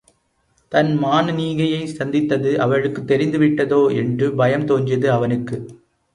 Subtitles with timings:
[0.71, 5.55] தான் மானனீகையைச் சந்தித்தது அவளுக்குத் தெரிந்துவிட்டதோ என்று பயம் தோன்றியது அவனுக்கு.